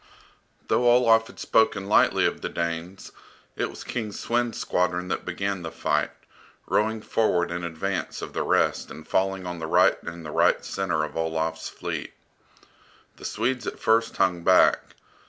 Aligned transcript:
Though 0.67 0.89
Olaf 0.89 1.27
had 1.27 1.39
spoken 1.39 1.85
lightly 1.87 2.25
of 2.25 2.41
the 2.41 2.49
Danes, 2.49 3.11
it 3.55 3.69
was 3.69 3.83
King 3.83 4.11
Svend's 4.11 4.59
squadron 4.59 5.09
that 5.09 5.25
began 5.25 5.61
the 5.61 5.69
fight, 5.69 6.09
rowing 6.65 7.01
forward 7.03 7.51
in 7.51 7.63
advance 7.63 8.19
of 8.23 8.33
the 8.33 8.41
rest 8.41 8.89
and 8.89 9.07
falling 9.07 9.45
on 9.45 9.59
the 9.59 9.67
right 9.67 10.01
and 10.01 10.27
right 10.27 10.65
centre 10.65 11.03
of 11.03 11.15
Olaf's 11.15 11.69
fleet. 11.69 12.15
The 13.17 13.25
Swedes 13.25 13.67
at 13.67 13.77
first 13.77 14.17
hung 14.17 14.41
back. 14.43 14.95